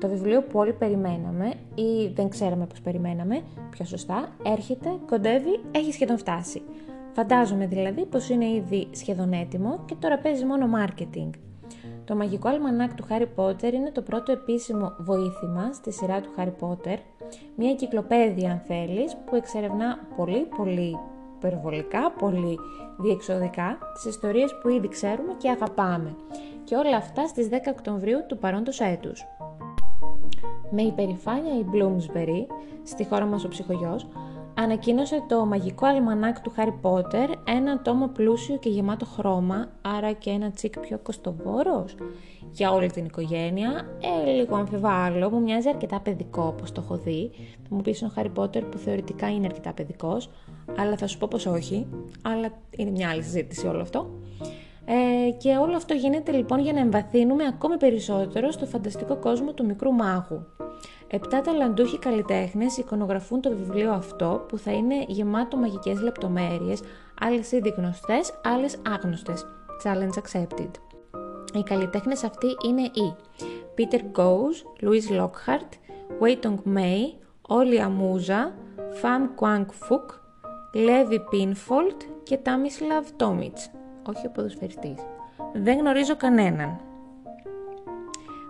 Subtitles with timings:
[0.00, 5.92] Το βιβλίο που όλοι περιμέναμε ή δεν ξέραμε πως περιμέναμε, πιο σωστά, έρχεται, κοντεύει, έχει
[5.92, 6.62] σχεδόν φτάσει.
[7.12, 11.30] Φαντάζομαι δηλαδή πως είναι ήδη σχεδόν έτοιμο και τώρα παίζει μόνο marketing.
[12.04, 16.50] Το μαγικό αλμανάκ του Χάρι Πότερ είναι το πρώτο επίσημο βοήθημα στη σειρά του Χάρι
[16.50, 16.98] Πότερ,
[17.56, 20.98] μια εγκυκλοπαίδεια αν θέλεις, που εξερευνά πολύ πολύ
[21.36, 22.58] υπερβολικά, πολύ
[22.98, 26.16] διεξοδικά τις ιστορίες που ήδη ξέρουμε και αγαπάμε.
[26.64, 29.24] Και όλα αυτά στις 10 Οκτωβρίου του παρόντος έτους.
[30.74, 32.46] Με υπερηφάνεια η Bloomsbury,
[32.82, 34.06] στη χώρα μας ο ψυχογιός,
[34.54, 40.30] ανακοίνωσε το μαγικό αλμανάκ του Χάρι Πότερ, ένα τόμο πλούσιο και γεμάτο χρώμα, άρα και
[40.30, 41.94] ένα τσικ πιο κοστοβόρος
[42.50, 43.70] για όλη την οικογένεια.
[44.26, 47.30] Ε, λίγο αμφιβάλλω, μου μοιάζει αρκετά παιδικό όπως το έχω δει.
[47.62, 50.30] Θα μου πεις ο Χάρι Πότερ που θεωρητικά είναι αρκετά παιδικός,
[50.78, 51.86] αλλά θα σου πω πως όχι,
[52.22, 54.10] αλλά είναι μια άλλη συζήτηση όλο αυτό.
[54.84, 59.64] Ε, και όλο αυτό γίνεται λοιπόν για να εμβαθύνουμε ακόμη περισσότερο στο φανταστικό κόσμο του
[59.66, 60.46] μικρού μάγου.
[61.08, 66.80] Επτά ταλαντούχοι καλλιτέχνες εικονογραφούν το βιβλίο αυτό που θα είναι γεμάτο μαγικές λεπτομέρειες,
[67.20, 69.46] άλλες ήδη γνωστές, άλλες άγνωστες.
[69.84, 70.70] Challenge accepted.
[71.54, 73.14] Οι καλλιτέχνες αυτοί είναι οι
[73.76, 75.70] Peter Goes, Louise Lockhart,
[76.20, 78.54] Wei Tong Mei, Όλοι Αμούζα,
[79.02, 80.06] Pham Quang Phuc,
[80.74, 84.98] Levi Pinfold και Tamislav Tomic όχι ο ποδοσφαιριστής.
[85.52, 86.80] Δεν γνωρίζω κανέναν.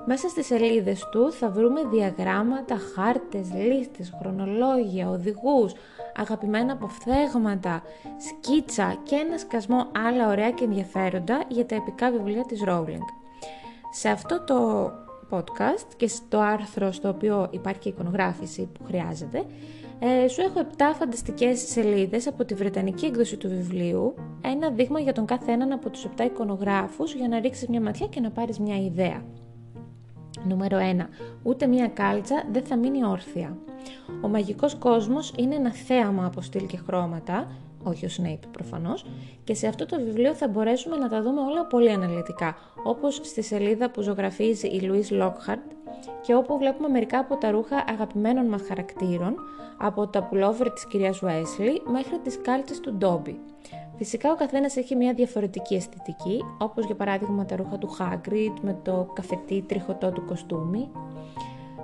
[0.06, 5.72] Μέσα στις σελίδες του θα βρούμε διαγράμματα, χάρτες, λίστες, χρονολόγια, οδηγούς,
[6.16, 7.82] αγαπημένα αποφθέγματα,
[8.18, 13.04] σκίτσα και ένα σκασμό άλλα ωραία και ενδιαφέροντα για τα επικά βιβλία της Rowling.
[13.92, 14.90] Σε αυτό το
[15.30, 19.44] podcast και στο άρθρο στο οποίο υπάρχει η εικονογράφηση που χρειάζεται,
[20.04, 25.12] ε, σου έχω 7 φανταστικές σελίδες από τη βρετανική έκδοση του βιβλίου, ένα δείγμα για
[25.12, 28.58] τον κάθε έναν από τους 7 εικονογράφους για να ρίξεις μια ματιά και να πάρεις
[28.58, 29.24] μια ιδέα.
[30.48, 31.06] Νούμερο 1.
[31.42, 33.56] Ούτε μία κάλτσα δεν θα μείνει όρθια.
[34.22, 37.50] Ο μαγικός κόσμος είναι ένα θέαμα από στυλ και χρώματα,
[37.82, 39.06] όχι ο Snape προφανώς,
[39.44, 43.42] και σε αυτό το βιβλίο θα μπορέσουμε να τα δούμε όλα πολύ αναλυτικά, όπως στη
[43.42, 45.81] σελίδα που ζωγραφίζει η Louise Lockhart
[46.22, 49.34] και όπου βλέπουμε μερικά από τα ρούχα αγαπημένων μας χαρακτήρων,
[49.78, 53.40] από τα πουλόβερ της κυρίας Wesley μέχρι τις κάλτσες του Ντόμπι.
[53.96, 58.78] Φυσικά ο καθένας έχει μια διαφορετική αισθητική, όπως για παράδειγμα τα ρούχα του Hagrid με
[58.82, 60.90] το καφετί τριχωτό του κοστούμι.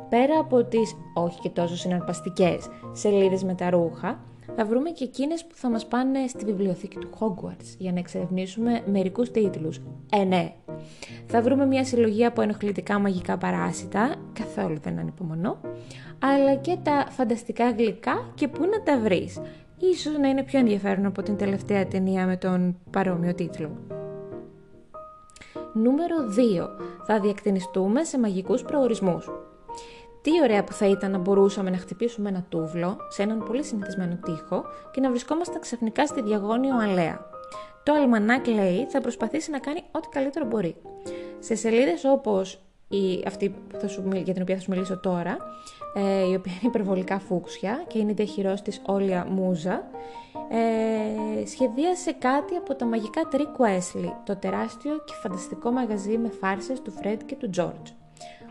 [0.09, 4.21] Πέρα από τις, όχι και τόσο συναρπαστικές, σελίδες με τα ρούχα,
[4.61, 8.83] θα βρούμε και εκείνες που θα μας πάνε στη βιβλιοθήκη του Hogwarts για να εξερευνήσουμε
[8.87, 9.81] μερικούς τίτλους.
[10.13, 10.53] Ε, ναι.
[11.27, 15.61] Θα βρούμε μια συλλογή από ενοχλητικά μαγικά παράσιτα, καθόλου δεν ανυπομονώ,
[16.19, 19.41] αλλά και τα φανταστικά γλυκά και πού να τα βρεις.
[19.79, 23.71] Ίσως να είναι πιο ενδιαφέρον από την τελευταία ταινία με τον παρόμοιο τίτλο.
[25.73, 26.69] Νούμερο 2.
[27.07, 29.31] Θα διακτηνιστούμε σε μαγικούς προορισμούς.
[30.29, 34.19] Τι ωραία που θα ήταν να μπορούσαμε να χτυπήσουμε ένα τούβλο σε έναν πολύ συνηθισμένο
[34.25, 37.27] τοίχο και να βρισκόμαστε ξαφνικά στη Διαγώνιο Αλέα.
[37.83, 40.77] Το Αλμανάκ λέει θα προσπαθήσει να κάνει ό,τι καλύτερο μπορεί.
[41.39, 45.37] Σε σελίδες όπως η, αυτή που θα σου, για την οποία θα σου μιλήσω τώρα,
[45.95, 49.83] ε, η οποία είναι υπερβολικά φούξια και είναι διά χειρός της Όλια Μούζα,
[50.51, 56.83] ε, σχεδίασε κάτι από τα μαγικά τρικ Weasley, το τεράστιο και φανταστικό μαγαζί με φάρσες
[56.83, 57.91] του Φρέντ και του Τζορτζ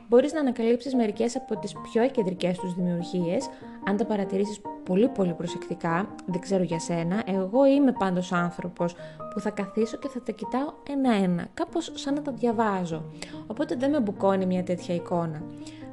[0.07, 3.49] μπορείς να ανακαλύψεις μερικές από τις πιο εκεντρικές τους δημιουργίες,
[3.87, 8.95] αν τα παρατηρήσεις πολύ πολύ προσεκτικά, δεν ξέρω για σένα, εγώ είμαι πάντως άνθρωπος
[9.33, 13.03] που θα καθίσω και θα τα κοιτάω ένα-ένα, κάπως σαν να τα διαβάζω,
[13.47, 15.43] οπότε δεν με μπουκώνει μια τέτοια εικόνα.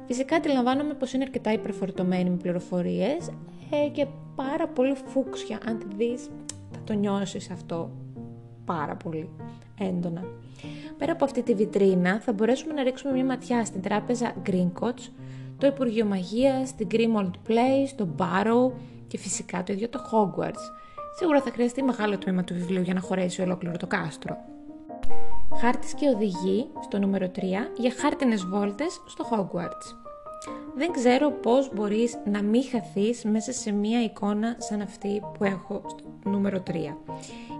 [0.07, 3.29] Φυσικά αντιλαμβάνομαι πως είναι αρκετά υπερφορτωμένη με πληροφορίες
[3.69, 6.29] ε, και πάρα πολύ φούξια, αν τη δεις
[6.71, 7.91] θα το νιώσεις αυτό
[8.65, 9.29] πάρα πολύ
[9.79, 10.23] έντονα.
[10.97, 15.09] Πέρα από αυτή τη βιτρίνα θα μπορέσουμε να ρίξουμε μια ματιά στην τράπεζα Greencoats,
[15.57, 18.71] το Υπουργείο Μαγείας, την Grimold Place, το Barrow
[19.07, 20.63] και φυσικά το ίδιο το Hogwarts.
[21.17, 24.37] Σίγουρα θα χρειαστεί μεγάλο τμήμα του βιβλίου για να χωρέσει ολόκληρο το κάστρο.
[25.61, 27.39] Χάρτης και οδηγή στο νούμερο 3
[27.77, 30.04] για χάρτινες βόλτες στο Hogwarts.
[30.75, 35.81] Δεν ξέρω πώς μπορείς να μην χαθείς μέσα σε μία εικόνα σαν αυτή που έχω
[35.85, 36.73] στο νούμερο 3.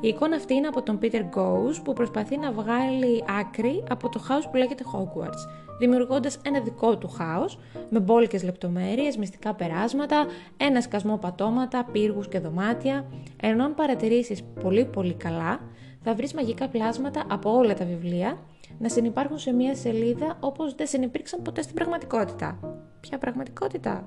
[0.01, 4.19] Η εικόνα αυτή είναι από τον Peter Goes που προσπαθεί να βγάλει άκρη από το
[4.19, 5.47] χάος που λέγεται Hogwarts,
[5.79, 7.59] δημιουργώντας ένα δικό του χάος
[7.89, 10.25] με μπόλικες λεπτομέρειες, μυστικά περάσματα,
[10.57, 13.05] ένα σκασμό πατώματα, πύργους και δωμάτια.
[13.41, 15.59] Ενώ αν παρατηρήσεις πολύ πολύ καλά,
[16.05, 18.37] θα βρεις μαγικά πλάσματα από όλα τα βιβλία
[18.79, 22.59] να συνεπάρχουν σε μία σελίδα όπως δεν συνεπήρξαν ποτέ στην πραγματικότητα.
[22.99, 24.03] Ποια πραγματικότητα;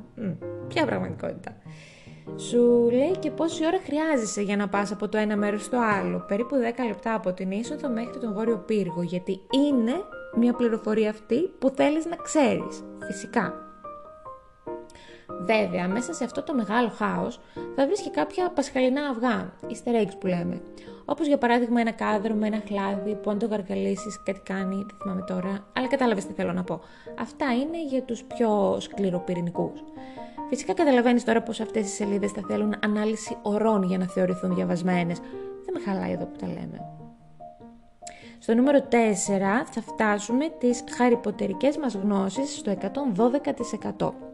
[0.69, 1.57] ποια πραγματικότητα;
[2.37, 6.25] Σου λέει και πόση ώρα χρειάζεσαι για να πας από το ένα μέρος στο άλλο,
[6.29, 9.95] περίπου 10 λεπτά από την είσοδο μέχρι τον Βόρειο Πύργο, γιατί είναι
[10.37, 13.68] μια πληροφορία αυτή που θέλεις να ξέρεις, φυσικά.
[15.41, 17.41] Βέβαια, μέσα σε αυτό το μεγάλο χάος
[17.77, 20.61] θα βρεις και κάποια πασχαλινά αυγά, easter eggs που λέμε.
[21.05, 24.97] Όπως για παράδειγμα ένα κάδρο με ένα χλάδι που αν το γαργαλίσεις κάτι κάνει, δεν
[25.03, 26.81] θυμάμαι τώρα, αλλά κατάλαβες τι θέλω να πω.
[27.21, 29.85] Αυτά είναι για τους πιο σκληροπυρηνικούς.
[30.49, 35.19] Φυσικά καταλαβαίνεις τώρα πως αυτές οι σελίδες θα θέλουν ανάλωση ωρών για να θεωρηθούν διαβασμένες.
[35.65, 36.81] Δεν με χαλάει εδώ που τα λέμε.
[38.39, 44.28] Στο νούμερο 4 θα φτάσουμε τις χαριποτερικές μας γνώσεις στο 112%.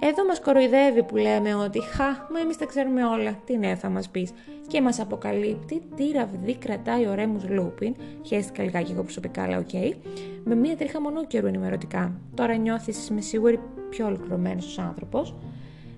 [0.00, 3.88] Εδώ μας κοροϊδεύει που λέμε ότι «Χα, μα εμείς τα ξέρουμε όλα, τι νέα θα
[3.88, 4.32] μας πεις»
[4.66, 7.94] και μας αποκαλύπτει τι ραβδί κρατάει ο Ρέμους Λούπιν,
[8.26, 9.92] χέστηκα λιγάκι εγώ προσωπικά, αλλά οκ, okay,
[10.44, 12.12] με μία τρίχα μονόκερου ενημερωτικά.
[12.34, 13.60] Τώρα νιώθεις, είμαι σίγουρη,
[13.90, 15.34] πιο ολοκληρωμένος ως άνθρωπος.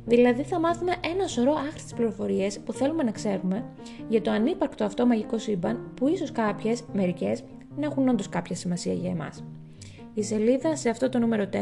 [0.07, 3.65] Δηλαδή θα μάθουμε ένα σωρό άχρηστες πληροφορίες που θέλουμε να ξέρουμε
[4.09, 7.45] για το ανύπαρκτο αυτό μαγικό σύμπαν που ίσως κάποιες, μερικές,
[7.77, 9.45] να έχουν όντως κάποια σημασία για εμάς.
[10.15, 11.57] Η σελίδα σε αυτό το νούμερο 4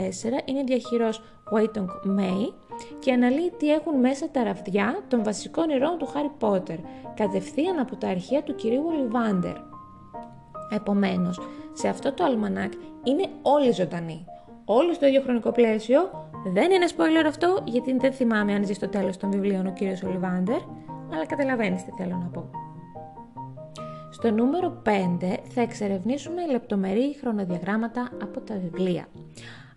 [0.44, 2.52] είναι διαχειρός Waitong May
[2.98, 6.76] και αναλύει τι έχουν μέσα τα ραβδιά των βασικών ηρώων του Χάρι Πότερ,
[7.14, 9.56] κατευθείαν από τα αρχεία του κυρίου Ολιβάντερ.
[10.70, 11.40] Επομένως,
[11.72, 12.72] σε αυτό το αλμανάκ
[13.04, 14.25] είναι όλοι ζωντανοί.
[14.64, 16.28] Όλοι στο ίδιο χρονικό πλαίσιο.
[16.52, 20.02] Δεν είναι spoiler αυτό, γιατί δεν θυμάμαι αν ζει στο τέλος των βιβλίων ο κύριος
[20.02, 20.60] Ολιβάντερ,
[21.12, 22.50] αλλά καταλαβαίνεις τι θέλω να πω.
[24.10, 24.90] Στο νούμερο 5
[25.48, 29.06] θα εξερευνήσουμε λεπτομερή χρονοδιαγράμματα από τα βιβλία.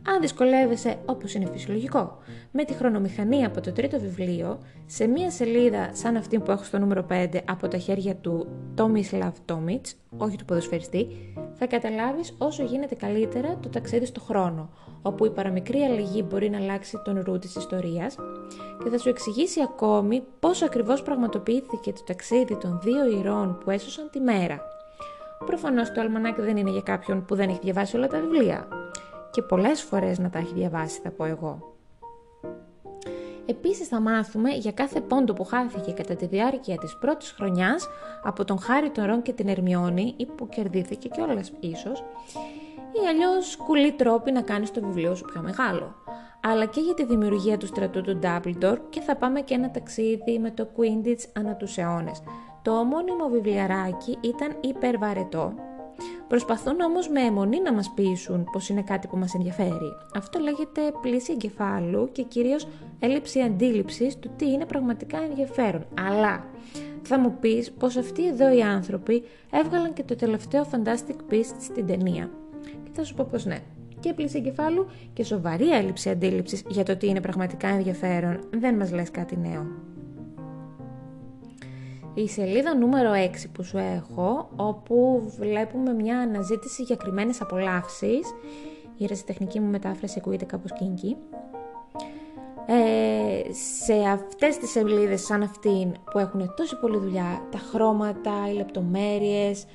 [0.07, 2.17] Αν δυσκολεύεσαι, όπως είναι φυσιολογικό,
[2.51, 6.79] με τη χρονομηχανία από το τρίτο βιβλίο, σε μία σελίδα σαν αυτή που έχω στο
[6.79, 8.47] νούμερο 5 από τα χέρια του
[8.77, 9.81] Tomislav Tomic,
[10.17, 11.07] όχι του ποδοσφαιριστή,
[11.53, 14.69] θα καταλάβεις όσο γίνεται καλύτερα το ταξίδι στο χρόνο,
[15.01, 18.15] όπου η παραμικρή αλλαγή μπορεί να αλλάξει τον ρου της ιστορίας
[18.83, 24.09] και θα σου εξηγήσει ακόμη πώς ακριβώς πραγματοποιήθηκε το ταξίδι των δύο ηρώων που έσωσαν
[24.11, 24.61] τη μέρα.
[25.45, 28.67] Προφανώς το αλμανάκι δεν είναι για κάποιον που δεν έχει διαβάσει όλα τα βιβλία
[29.31, 31.77] και πολλές φορές να τα έχει διαβάσει θα πω εγώ.
[33.45, 37.87] Επίσης θα μάθουμε για κάθε πόντο που χάθηκε κατά τη διάρκεια της πρώτης χρονιάς
[38.23, 42.03] από τον Χάρη τον Ρον και την Ερμιόνη ή που κερδίθηκε και όλες ίσως
[43.03, 45.95] ή αλλιώς κουλή τρόποι να κάνεις το βιβλίο σου πιο μεγάλο.
[46.41, 50.39] Αλλά και για τη δημιουργία του στρατού του Dumbledore και θα πάμε και ένα ταξίδι
[50.39, 52.21] με το Quidditch ανά τους αιώνες.
[52.61, 55.53] Το ομώνυμο βιβλιαράκι ήταν υπερβαρετό
[56.29, 59.95] Προσπαθούν όμως με αιμονή να μας πείσουν πως είναι κάτι που μας ενδιαφέρει.
[60.15, 62.67] Αυτό λέγεται πλήση εγκεφάλου και κυρίως
[62.99, 65.85] έλλειψη αντίληψης του τι είναι πραγματικά ενδιαφέρον.
[66.07, 66.45] Αλλά
[67.01, 71.85] θα μου πεις πως αυτοί εδώ οι άνθρωποι έβγαλαν και το τελευταίο Fantastic Beasts στην
[71.85, 72.29] ταινία.
[72.83, 73.59] Και θα σου πω πως ναι.
[73.99, 78.91] Και πλήση εγκεφάλου και σοβαρή έλλειψη αντίληψης για το τι είναι πραγματικά ενδιαφέρον δεν μας
[78.91, 79.88] λες κάτι νέο.
[82.23, 88.33] Η σελίδα νούμερο 6 που σου έχω, όπου βλέπουμε μια αναζήτηση για κρυμμένες απολαύσεις,
[88.97, 91.15] η ερασιτεχνική μου μετάφραση ακούγεται κάπως kinky,
[92.65, 98.53] ε, σε αυτές τις σελίδες σαν αυτήν που έχουν τόση πολλή δουλειά, τα χρώματα, οι
[98.53, 99.65] λεπτομέρειες,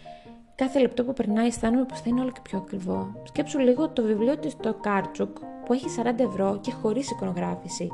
[0.54, 3.12] κάθε λεπτό που περνάει αισθάνομαι πως θα είναι όλο και πιο ακριβό.
[3.22, 7.88] Σκέψου λίγο το βιβλίο της το Κάρτσουκ που έχει 40 ευρώ και χωρίς εικονογράφηση.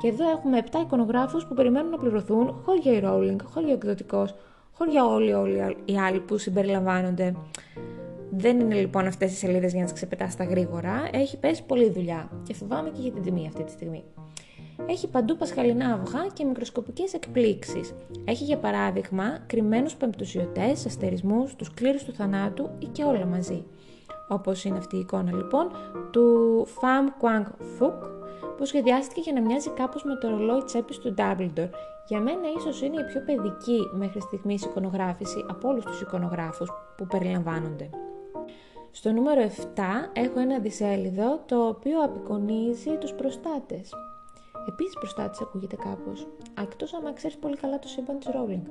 [0.00, 4.34] Και εδώ έχουμε 7 εικονογράφους που περιμένουν να πληρωθούν χώρια η Rowling, χώρια ο εκδοτικός,
[4.72, 7.34] χώρια όλοι, όλοι οι άλλοι που συμπεριλαμβάνονται.
[8.30, 11.90] Δεν είναι λοιπόν αυτές οι σελίδες για να τις ξεπετάς τα γρήγορα, έχει πέσει πολλή
[11.90, 14.04] δουλειά και φοβάμαι και για την τιμή αυτή τη στιγμή.
[14.86, 17.94] Έχει παντού πασχαλινά αυγά και μικροσκοπικές εκπλήξεις.
[18.24, 23.64] Έχει για παράδειγμα κρυμμένους πεμπτουσιωτές, αστερισμούς, τους κλήρους του θανάτου ή και όλα μαζί
[24.28, 25.70] όπως είναι αυτή η εικόνα λοιπόν,
[26.10, 27.46] του Pham Quang
[27.78, 28.10] Phuc,
[28.56, 31.68] που σχεδιάστηκε για να μοιάζει κάπως με το ρολόι τσέπης του Dumbledore.
[32.06, 37.06] Για μένα ίσως είναι η πιο παιδική μέχρι στιγμής εικονογράφηση από όλους τους εικονογράφους που
[37.06, 37.90] περιλαμβάνονται.
[38.90, 39.50] Στο νούμερο 7
[40.12, 43.94] έχω ένα δισέλιδο το οποίο απεικονίζει τους προστάτες.
[44.68, 46.26] Επίσης προστάτης ακούγεται κάπως,
[46.62, 48.62] εκτός άμα ξέρεις πολύ καλά το σύμπαν της Rowling.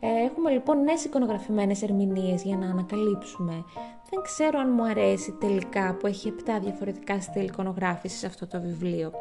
[0.00, 3.64] Ε, έχουμε λοιπόν νέες εικονογραφημένες ερμηνείες για να ανακαλύψουμε.
[4.10, 9.12] Δεν ξέρω αν μου αρέσει τελικά που έχει 7 διαφορετικά στυλ εικονογράφησης αυτό το βιβλίο.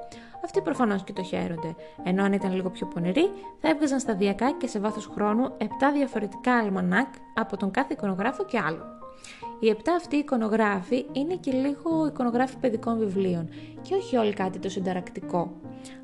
[0.44, 4.68] Αυτοί προφανώς και το χαίρονται, ενώ αν ήταν λίγο πιο πονηροί θα έβγαζαν σταδιακά και
[4.68, 8.84] σε βάθος χρόνου 7 διαφορετικά αλμανάκ από τον κάθε εικονογράφο και άλλο.
[9.60, 13.50] Οι επτά αυτοί εικονογράφοι είναι και λίγο εικονογράφοι παιδικών βιβλίων
[13.82, 15.52] και όχι όλοι κάτι το συνταρακτικό.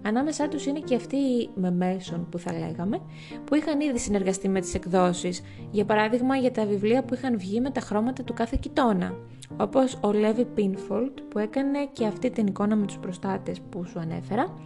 [0.02, 1.18] Ανάμεσά τους είναι και αυτοί
[1.56, 3.02] με μέσον που θα λέγαμε,
[3.46, 7.62] που είχαν ήδη συνεργαστεί με τις εκδόσεις, για παράδειγμα για τα βιβλία που είχαν βγει
[7.62, 9.16] με τα χρώματα του κάθε κοιτώνα,
[9.58, 14.00] όπως ο Λέβι Πίνφολτ που έκανε και αυτή την εικόνα με τους προστάτες που σου
[14.00, 14.58] ανέφερα,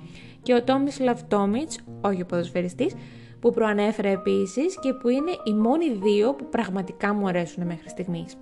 [0.41, 2.95] και ο Τόμις Λαυτόμιτς, όχι ο ποδοσφαιριστής,
[3.39, 8.37] που προανέφερε επίσης και που είναι οι μόνοι δύο που πραγματικά μου αρέσουν μέχρι στιγμής.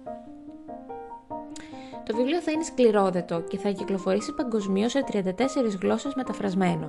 [2.05, 5.21] Το βιβλίο θα είναι σκληρόδετο και θα κυκλοφορήσει παγκοσμίως σε 34
[5.81, 6.87] γλώσσες μεταφρασμένο.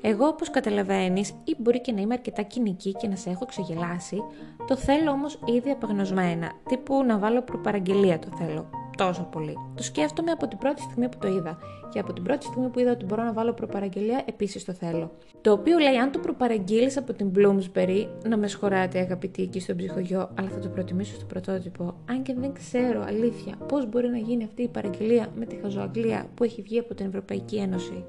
[0.00, 4.22] Εγώ, όπως καταλαβαίνεις, ή μπορεί και να είμαι αρκετά κοινική και να σε έχω ξεγελάσει,
[4.66, 6.52] το θέλω όμως ήδη απεγνωσμένα.
[6.68, 9.54] Τύπου να βάλω προπαραγγελία το θέλω τόσο πολύ.
[9.74, 11.58] Το σκέφτομαι από την πρώτη στιγμή που το είδα.
[11.92, 15.10] Και από την πρώτη στιγμή που είδα ότι μπορώ να βάλω προπαραγγελία, επίσης το θέλω.
[15.40, 19.76] Το οποίο λέει, αν το προπαραγγείλεις από την Bloomsbury, να με σχωράτε αγαπητοί εκεί στον
[19.76, 21.94] ψυχογειό, αλλά θα το προτιμήσω στο πρωτότυπο.
[22.10, 26.26] Αν και δεν ξέρω αλήθεια πώς μπορεί να γίνει αυτή η παραγγελία με τη χαζοαγγλία
[26.34, 28.04] που έχει βγει από την Ευρωπαϊκή Ένωση.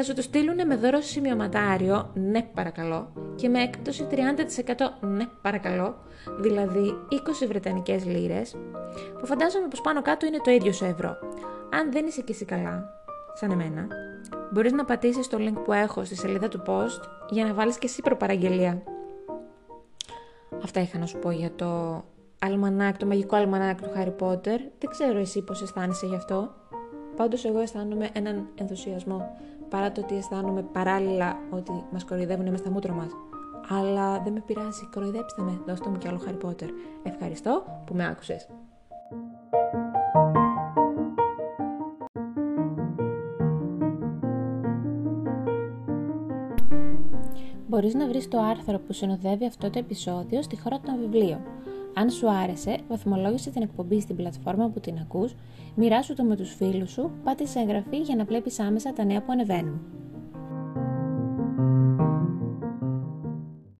[0.00, 4.16] Θα σου το στείλουν με δώρο σημειωματάριο, ναι παρακαλώ, και με έκπτωση 30%
[5.00, 5.94] ναι παρακαλώ,
[6.40, 8.56] δηλαδή 20 βρετανικές λίρες,
[9.20, 11.16] που φαντάζομαι πως πάνω κάτω είναι το ίδιο σε ευρώ.
[11.72, 12.84] Αν δεν είσαι και εσύ καλά,
[13.34, 13.86] σαν εμένα,
[14.52, 17.00] μπορείς να πατήσεις το link που έχω στη σελίδα του post
[17.30, 18.82] για να βάλεις και εσύ προπαραγγελία.
[20.62, 22.04] Αυτά είχα να σου πω για το
[22.38, 24.58] αλμανάκ, το μαγικό αλμανάκ του Harry Potter.
[24.78, 26.54] Δεν ξέρω εσύ πώς αισθάνεσαι γι' αυτό.
[27.16, 29.36] Πάντως εγώ αισθάνομαι έναν ενθουσιασμό
[29.68, 33.10] παρά το ότι αισθάνομαι παράλληλα ότι μας κοροϊδεύουν μέσα στα μούτρα μας.
[33.68, 36.68] Αλλά δεν με πειράζει, κοροϊδέψτε με, δώστε μου κι άλλο Harry Potter.
[37.02, 38.48] Ευχαριστώ που με άκουσες.
[47.66, 51.40] Μπορείς να βρεις το άρθρο που συνοδεύει αυτό το επεισόδιο στη χώρα των βιβλίων.
[52.00, 55.34] Αν σου άρεσε, βαθμολόγησε την εκπομπή στην πλατφόρμα που την ακούς,
[55.74, 59.32] μοιράσου το με τους φίλους σου, πάτησε εγγραφή για να βλέπεις άμεσα τα νέα που
[59.32, 59.97] ανεβαίνουν.